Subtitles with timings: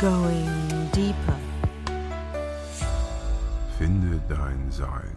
[0.00, 0.48] Going
[0.96, 1.38] Deeper.
[3.76, 5.14] Finde dein Sein.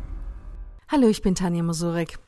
[0.90, 2.20] Hallo, ich bin Tanja Mosurek.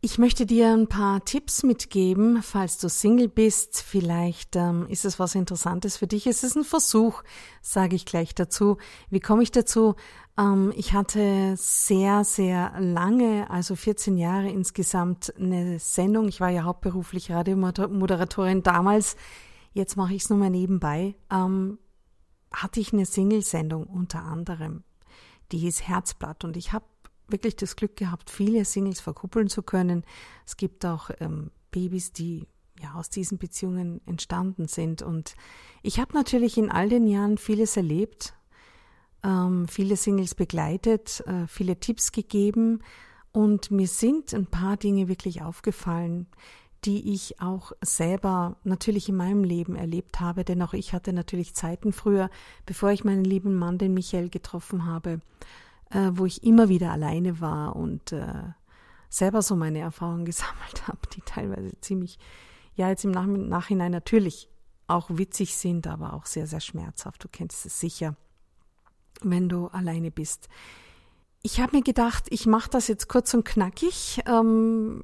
[0.00, 3.80] Ich möchte dir ein paar Tipps mitgeben, falls du Single bist.
[3.80, 6.26] Vielleicht ähm, ist es was Interessantes für dich.
[6.26, 7.22] Es ist ein Versuch,
[7.62, 8.78] sage ich gleich dazu.
[9.08, 9.94] Wie komme ich dazu?
[10.36, 16.26] Ähm, ich hatte sehr, sehr lange, also 14 Jahre insgesamt, eine Sendung.
[16.26, 19.14] Ich war ja hauptberuflich Radiomoderatorin damals.
[19.78, 21.14] Jetzt mache ich es nur mal nebenbei.
[21.30, 21.78] Ähm,
[22.52, 24.82] hatte ich eine Single-Sendung unter anderem.
[25.52, 26.84] Die hieß Herzblatt und ich habe
[27.28, 30.02] wirklich das Glück gehabt, viele Singles verkuppeln zu können.
[30.44, 32.48] Es gibt auch ähm, Babys, die
[32.82, 35.02] ja aus diesen Beziehungen entstanden sind.
[35.02, 35.36] Und
[35.82, 38.34] ich habe natürlich in all den Jahren vieles erlebt,
[39.22, 42.82] ähm, viele Singles begleitet, äh, viele Tipps gegeben
[43.30, 46.26] und mir sind ein paar Dinge wirklich aufgefallen,
[46.84, 51.54] die ich auch selber natürlich in meinem Leben erlebt habe, denn auch ich hatte natürlich
[51.54, 52.30] Zeiten früher,
[52.66, 55.20] bevor ich meinen lieben Mann, den Michael, getroffen habe,
[55.90, 58.52] äh, wo ich immer wieder alleine war und äh,
[59.08, 62.18] selber so meine Erfahrungen gesammelt habe, die teilweise ziemlich,
[62.74, 64.48] ja, jetzt im Nach Nachhinein natürlich
[64.86, 67.22] auch witzig sind, aber auch sehr, sehr schmerzhaft.
[67.22, 68.16] Du kennst es sicher,
[69.20, 70.48] wenn du alleine bist.
[71.42, 75.02] Ich habe mir gedacht, ich mache das jetzt kurz und knackig ähm,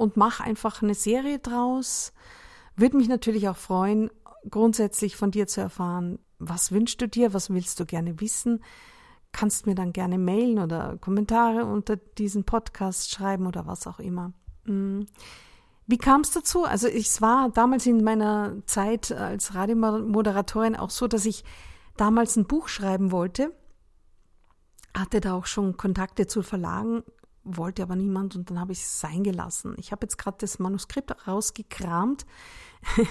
[0.00, 2.12] und mache einfach eine Serie draus.
[2.76, 4.10] Würde mich natürlich auch freuen,
[4.50, 8.60] grundsätzlich von dir zu erfahren, was wünschst du dir, was willst du gerne wissen
[9.32, 14.32] kannst mir dann gerne mailen oder Kommentare unter diesen Podcast schreiben oder was auch immer.
[14.64, 15.02] Mm.
[15.86, 16.64] Wie kam es dazu?
[16.64, 21.44] Also es war damals in meiner Zeit als Radiomoderatorin auch so, dass ich
[21.96, 23.52] damals ein Buch schreiben wollte,
[24.96, 27.02] hatte da auch schon Kontakte zu Verlagen,
[27.56, 29.74] wollte aber niemand und dann habe ich es sein gelassen.
[29.78, 32.26] Ich habe jetzt gerade das Manuskript rausgekramt.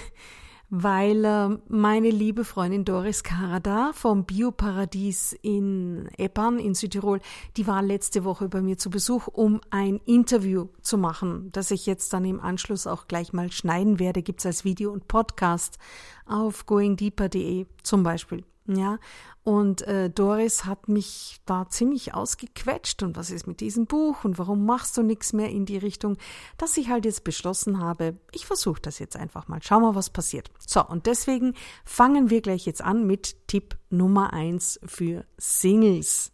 [0.70, 7.20] weil äh, meine liebe Freundin Doris Karada vom Bioparadies in Eppern in Südtirol,
[7.56, 11.86] die war letzte Woche bei mir zu Besuch, um ein Interview zu machen, das ich
[11.86, 15.78] jetzt dann im Anschluss auch gleich mal schneiden werde, gibt's als Video und Podcast
[16.24, 18.44] auf goingdeeper.de zum Beispiel.
[18.66, 18.98] Ja,
[19.42, 24.38] und äh, Doris hat mich da ziemlich ausgequetscht und was ist mit diesem Buch und
[24.38, 26.18] warum machst du nichts mehr in die Richtung,
[26.56, 29.60] dass ich halt jetzt beschlossen habe, ich versuche das jetzt einfach mal.
[29.62, 30.50] Schau mal, was passiert.
[30.64, 31.54] So, und deswegen
[31.84, 36.30] fangen wir gleich jetzt an mit Tipp Nummer eins für Singles.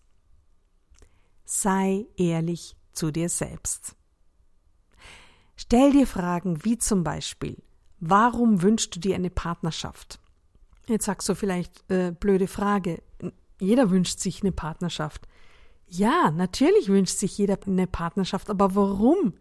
[1.45, 3.95] Sei ehrlich zu dir selbst.
[5.57, 7.63] Stell dir Fragen wie zum Beispiel,
[7.99, 10.21] warum wünschst du dir eine Partnerschaft?
[10.89, 13.03] Jetzt sagst du vielleicht, äh, blöde Frage,
[13.61, 15.27] jeder wünscht sich eine Partnerschaft.
[15.89, 19.35] Ja, natürlich wünscht sich jeder eine Partnerschaft, aber warum?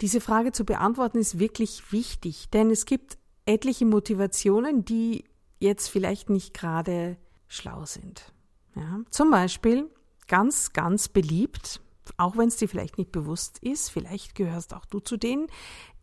[0.00, 5.24] Diese Frage zu beantworten ist wirklich wichtig, denn es gibt etliche Motivationen, die
[5.58, 7.16] jetzt vielleicht nicht gerade
[7.48, 8.32] schlau sind.
[8.76, 9.90] Ja, zum Beispiel
[10.28, 11.80] ganz, ganz beliebt,
[12.16, 15.48] auch wenn es dir vielleicht nicht bewusst ist, vielleicht gehörst auch du zu denen,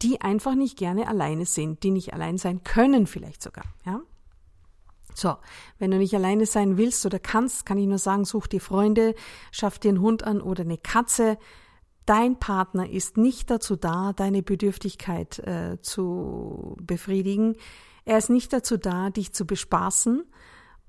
[0.02, 3.66] die einfach nicht gerne alleine sind, die nicht allein sein können, vielleicht sogar.
[3.86, 4.02] Ja,
[5.16, 5.38] so,
[5.80, 9.16] wenn du nicht alleine sein willst oder kannst, kann ich nur sagen, such dir Freunde,
[9.52, 11.38] schaff dir einen Hund an oder eine Katze.
[12.06, 17.56] Dein Partner ist nicht dazu da, deine Bedürftigkeit äh, zu befriedigen.
[18.04, 20.26] Er ist nicht dazu da, dich zu bespaßen.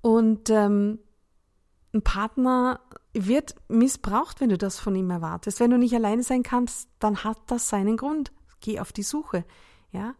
[0.02, 0.98] Und ähm,
[1.94, 2.80] ein Partner
[3.14, 5.60] wird missbraucht, wenn du das von ihm erwartest.
[5.60, 8.32] Wenn du nicht alleine sein kannst, dann hat das seinen Grund.
[8.60, 9.44] Geh auf die Suche.
[9.92, 10.14] Ja,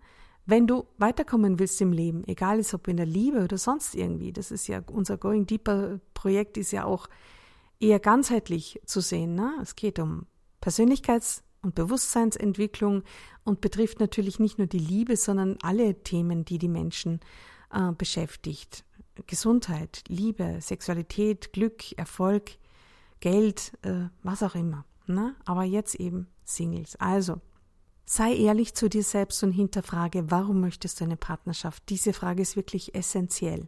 [0.46, 4.32] wenn du weiterkommen willst im Leben, egal ist ob in der Liebe oder sonst irgendwie,
[4.32, 7.08] das ist ja unser Going Deeper Projekt ist ja auch
[7.80, 9.34] eher ganzheitlich zu sehen.
[9.34, 9.52] Ne?
[9.60, 10.26] Es geht um
[10.62, 13.02] Persönlichkeits- und Bewusstseinsentwicklung
[13.44, 17.20] und betrifft natürlich nicht nur die Liebe, sondern alle Themen, die die Menschen
[17.72, 18.84] äh, beschäftigt.
[19.26, 22.52] Gesundheit, Liebe, Sexualität, Glück, Erfolg,
[23.20, 24.84] Geld, äh, was auch immer.
[25.06, 25.34] Ne?
[25.44, 26.96] Aber jetzt eben Singles.
[26.96, 27.40] Also,
[28.08, 31.82] Sei ehrlich zu dir selbst und hinterfrage, warum möchtest du eine Partnerschaft?
[31.88, 33.66] Diese Frage ist wirklich essentiell.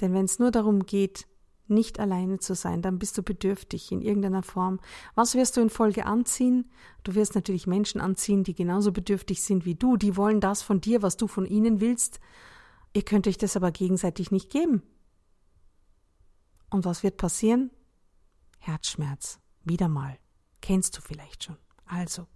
[0.00, 1.26] Denn wenn es nur darum geht,
[1.66, 4.78] nicht alleine zu sein, dann bist du bedürftig in irgendeiner Form.
[5.16, 6.70] Was wirst du in Folge anziehen?
[7.02, 9.96] Du wirst natürlich Menschen anziehen, die genauso bedürftig sind wie du.
[9.96, 12.20] Die wollen das von dir, was du von ihnen willst.
[12.94, 14.82] Ihr könnt euch das aber gegenseitig nicht geben.
[16.70, 17.70] Und was wird passieren?
[18.58, 19.40] Herzschmerz.
[19.64, 20.16] Wieder mal.
[20.60, 21.56] Kennst du vielleicht schon.
[21.86, 22.26] Also,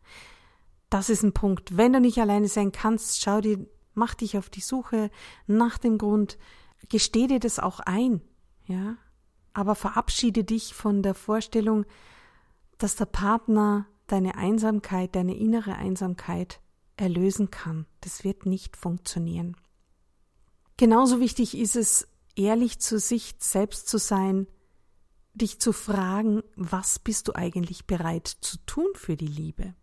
[0.91, 1.77] das ist ein Punkt.
[1.77, 5.11] Wenn du nicht alleine sein kannst, schau dir, mach dich auf die Suche
[5.47, 6.39] nach dem Grund,
[6.89, 8.23] gesteh dir das auch ein,
[8.67, 8.97] ja.
[9.53, 11.87] Aber verabschiede dich von der Vorstellung,
[12.79, 16.61] dass der Partner deine Einsamkeit, deine innere Einsamkeit
[16.97, 17.87] erlösen kann.
[18.03, 19.57] Das wird nicht funktionieren.
[20.77, 22.07] Genauso wichtig ist es,
[22.37, 24.47] ehrlich zu sich selbst zu sein,
[25.33, 29.75] dich zu fragen, was bist du eigentlich bereit zu tun für die Liebe?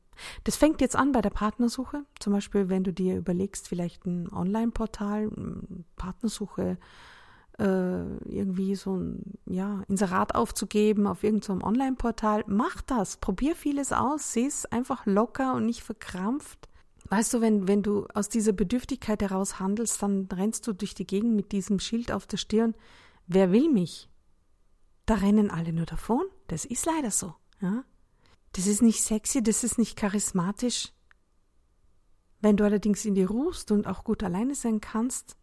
[0.43, 2.05] Das fängt jetzt an bei der Partnersuche.
[2.19, 5.29] Zum Beispiel, wenn du dir überlegst, vielleicht ein Online-Portal,
[5.95, 6.77] Partnersuche,
[7.59, 12.43] äh, irgendwie so ein ja, Inserat aufzugeben auf irgendeinem so Online-Portal.
[12.47, 16.67] Mach das, probier vieles aus, seh es einfach locker und nicht verkrampft.
[17.09, 21.05] Weißt du, wenn, wenn du aus dieser Bedürftigkeit heraus handelst, dann rennst du durch die
[21.05, 22.73] Gegend mit diesem Schild auf der Stirn.
[23.27, 24.09] Wer will mich?
[25.05, 26.23] Da rennen alle nur davon.
[26.47, 27.35] Das ist leider so.
[27.61, 27.83] Ja?
[28.53, 30.94] Das ist nicht sexy, das ist nicht charismatisch.
[32.39, 35.38] Wenn du allerdings in dir ruhst und auch gut alleine sein kannst,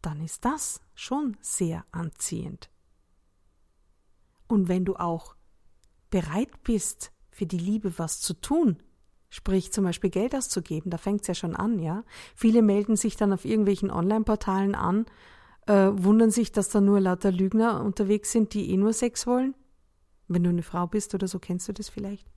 [0.00, 2.68] dann ist das schon sehr anziehend.
[4.48, 5.36] Und wenn du auch
[6.10, 8.82] bereit bist, für die Liebe was zu tun,
[9.30, 12.04] sprich zum Beispiel Geld auszugeben, da fängt es ja schon an, ja.
[12.34, 15.06] Viele melden sich dann auf irgendwelchen Online-Portalen an,
[15.66, 19.54] äh, wundern sich, dass da nur lauter Lügner unterwegs sind, die eh nur Sex wollen.
[20.28, 22.31] Wenn du eine Frau bist oder so, kennst du das vielleicht.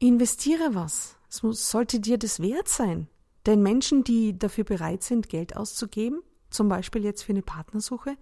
[0.00, 1.16] Investiere was.
[1.28, 3.06] Es sollte dir das wert sein.
[3.46, 8.16] Denn Menschen, die dafür bereit sind, Geld auszugeben, zum Beispiel jetzt für eine Partnersuche,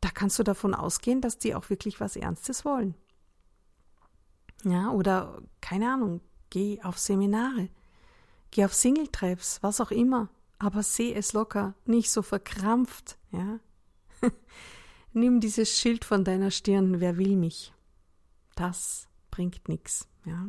[0.00, 2.94] da kannst du davon ausgehen, dass die auch wirklich was Ernstes wollen.
[4.64, 6.20] Ja, oder keine Ahnung,
[6.50, 7.68] geh auf Seminare,
[8.50, 10.28] geh auf Singletreffs, was auch immer,
[10.58, 13.58] aber seh es locker, nicht so verkrampft, ja.
[15.12, 17.72] Nimm dieses Schild von deiner Stirn, wer will mich?
[18.54, 20.48] Das bringt nichts, ja.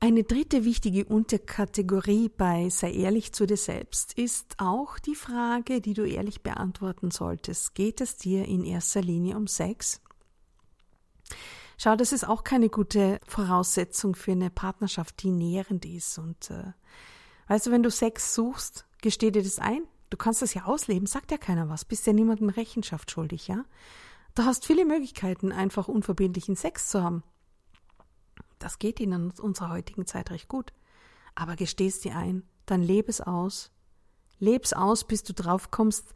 [0.00, 5.92] Eine dritte wichtige Unterkategorie bei Sei ehrlich zu dir selbst ist auch die Frage, die
[5.92, 7.74] du ehrlich beantworten solltest.
[7.74, 10.00] Geht es dir in erster Linie um Sex?
[11.78, 16.16] Schau, das ist auch keine gute Voraussetzung für eine Partnerschaft, die nährend ist.
[16.18, 16.72] Und äh,
[17.48, 19.82] weißt du, wenn du Sex suchst, gesteh dir das ein.
[20.10, 23.64] Du kannst das ja ausleben, sagt ja keiner was, bist ja niemandem Rechenschaft schuldig, ja?
[24.34, 27.24] Du hast viele Möglichkeiten, einfach unverbindlichen Sex zu haben.
[28.58, 30.72] Das geht ihnen in unserer heutigen Zeit recht gut.
[31.34, 33.70] Aber gestehst dir ein, dann leb es aus.
[34.40, 36.14] Leb's aus, bis du drauf kommst,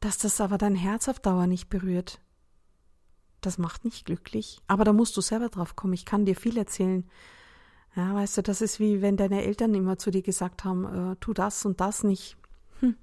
[0.00, 2.20] dass das aber dein Herz auf Dauer nicht berührt.
[3.40, 4.60] Das macht nicht glücklich.
[4.66, 5.92] Aber da musst du selber drauf kommen.
[5.92, 7.08] Ich kann dir viel erzählen.
[7.94, 11.16] Ja, weißt du, das ist wie wenn deine Eltern immer zu dir gesagt haben, äh,
[11.20, 12.36] tu das und das nicht.
[12.80, 12.96] Hm.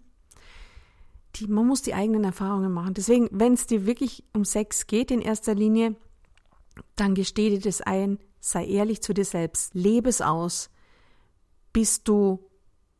[1.35, 2.93] Die, man muss die eigenen Erfahrungen machen.
[2.93, 5.95] Deswegen, wenn es dir wirklich um Sex geht in erster Linie,
[6.95, 10.69] dann gesteh dir das ein, sei ehrlich zu dir selbst, lebe es aus,
[11.71, 12.39] bis du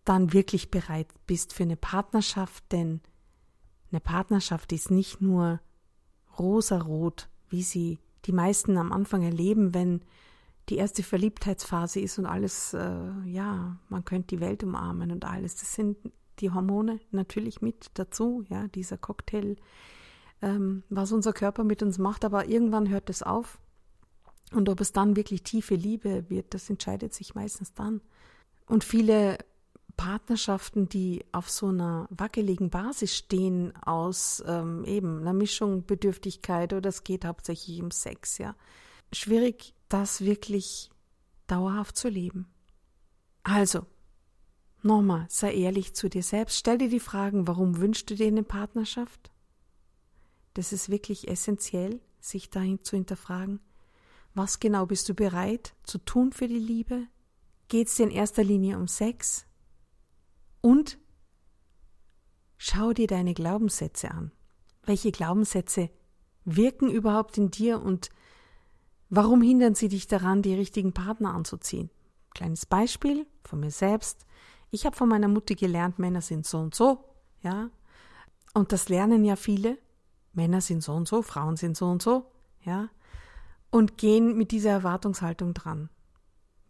[0.05, 3.01] dann wirklich bereit bist für eine Partnerschaft, denn
[3.91, 5.59] eine Partnerschaft ist nicht nur
[6.39, 10.01] rosarot, wie sie die meisten am Anfang erleben, wenn
[10.69, 15.55] die erste Verliebtheitsphase ist und alles, äh, ja, man könnte die Welt umarmen und alles.
[15.55, 15.97] Das sind
[16.39, 19.57] die Hormone natürlich mit dazu, ja, dieser Cocktail,
[20.41, 23.59] ähm, was unser Körper mit uns macht, aber irgendwann hört es auf
[24.51, 28.01] und ob es dann wirklich tiefe Liebe wird, das entscheidet sich meistens dann.
[28.65, 29.37] Und viele
[29.97, 36.89] Partnerschaften, die auf so einer wackeligen Basis stehen, aus ähm, eben einer Mischung Bedürftigkeit oder
[36.89, 38.55] es geht hauptsächlich um Sex, ja.
[39.13, 40.89] Schwierig, das wirklich
[41.47, 42.47] dauerhaft zu leben.
[43.43, 43.85] Also,
[44.81, 46.57] nochmal, sei ehrlich zu dir selbst.
[46.57, 49.31] Stell dir die Fragen, warum wünschst du dir eine Partnerschaft?
[50.53, 53.59] Das ist wirklich essentiell, sich dahin zu hinterfragen.
[54.33, 57.07] Was genau bist du bereit zu tun für die Liebe?
[57.67, 59.45] Geht es dir in erster Linie um Sex?
[60.61, 60.97] Und
[62.57, 64.31] schau dir deine Glaubenssätze an.
[64.83, 65.89] Welche Glaubenssätze
[66.45, 68.09] wirken überhaupt in dir und
[69.09, 71.89] warum hindern sie dich daran, die richtigen Partner anzuziehen?
[72.33, 74.25] Kleines Beispiel von mir selbst.
[74.69, 77.03] Ich habe von meiner Mutter gelernt, Männer sind so und so,
[77.41, 77.69] ja.
[78.53, 79.77] Und das lernen ja viele.
[80.33, 82.31] Männer sind so und so, Frauen sind so und so,
[82.63, 82.89] ja
[83.71, 85.89] und gehen mit dieser Erwartungshaltung dran.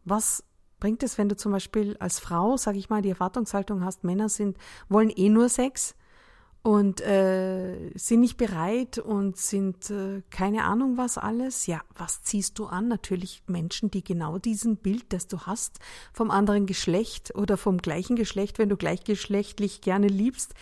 [0.06, 0.44] Was
[0.80, 4.30] bringt es, wenn du zum Beispiel als Frau, sag ich mal, die Erwartungshaltung hast, Männer
[4.30, 5.96] sind, wollen eh nur Sex
[6.64, 11.66] und äh, sind nicht bereit und sind äh, keine Ahnung was alles.
[11.66, 12.88] Ja, was ziehst du an?
[12.88, 15.80] Natürlich Menschen, die genau diesen Bild, das du hast,
[16.14, 20.54] vom anderen Geschlecht oder vom gleichen Geschlecht, wenn du gleichgeschlechtlich gerne liebst,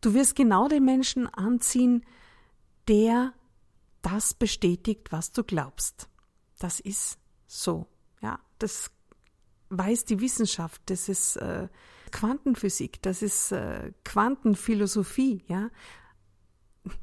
[0.00, 2.04] du wirst genau den Menschen anziehen,
[2.88, 3.32] der
[4.04, 6.08] das bestätigt, was du glaubst.
[6.58, 7.86] Das ist so.
[8.20, 8.90] Ja, das
[9.70, 10.82] weiß die Wissenschaft.
[10.86, 11.68] Das ist äh,
[12.12, 13.02] Quantenphysik.
[13.02, 15.44] Das ist äh, Quantenphilosophie.
[15.48, 15.70] Ja,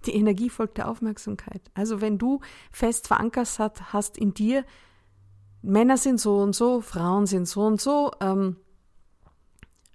[0.06, 1.62] die Energie folgt der Aufmerksamkeit.
[1.74, 2.40] Also wenn du
[2.72, 4.64] fest verankert hast, hast in dir,
[5.64, 8.58] Männer sind so und so, Frauen sind so und so, ähm,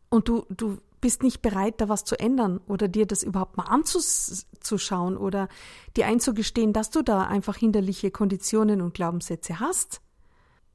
[0.09, 3.65] und du, du bist nicht bereit, da was zu ändern oder dir das überhaupt mal
[3.65, 5.49] anzuschauen oder
[5.97, 10.01] dir einzugestehen, dass du da einfach hinderliche Konditionen und Glaubenssätze hast.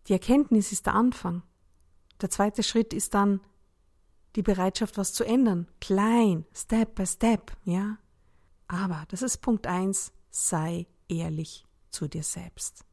[0.07, 1.43] Die Erkenntnis ist der Anfang.
[2.21, 3.41] Der zweite Schritt ist dann
[4.35, 5.67] die Bereitschaft, was zu ändern.
[5.79, 7.97] Klein, Step by Step, ja.
[8.67, 12.85] Aber das ist Punkt eins, sei ehrlich zu dir selbst.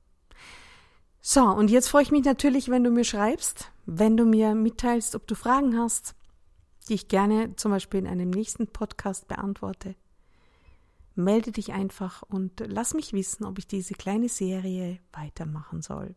[1.21, 5.15] So, und jetzt freue ich mich natürlich, wenn du mir schreibst, wenn du mir mitteilst,
[5.15, 6.15] ob du Fragen hast,
[6.89, 9.95] die ich gerne zum Beispiel in einem nächsten Podcast beantworte.
[11.15, 16.15] Melde dich einfach und lass mich wissen, ob ich diese kleine Serie weitermachen soll.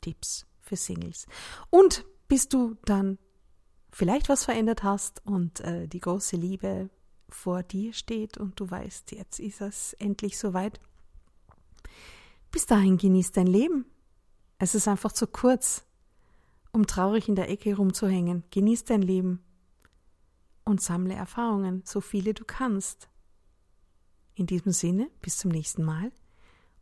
[0.00, 1.26] Tipps für Singles.
[1.70, 3.18] Und bis du dann
[3.92, 6.90] vielleicht was verändert hast und äh, die große Liebe
[7.28, 10.80] vor dir steht und du weißt, jetzt ist es endlich soweit.
[12.50, 13.86] Bis dahin genieß dein Leben.
[14.58, 15.84] Es ist einfach zu kurz,
[16.72, 18.44] um traurig in der Ecke rumzuhängen.
[18.50, 19.40] Genieß dein Leben
[20.70, 23.08] und sammle Erfahrungen, so viele du kannst.
[24.34, 26.12] In diesem Sinne, bis zum nächsten Mal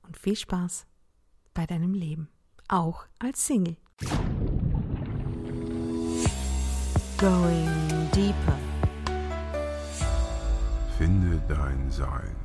[0.03, 0.87] und viel Spaß
[1.55, 2.29] bei deinem Leben,
[2.69, 3.77] auch als Single.
[7.17, 8.59] Going deeper.
[10.97, 12.38] Finde dein Sein.